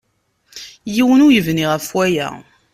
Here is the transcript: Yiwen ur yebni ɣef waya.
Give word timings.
Yiwen 0.95 1.23
ur 1.25 1.31
yebni 1.33 1.65
ɣef 1.71 1.87
waya. 1.95 2.29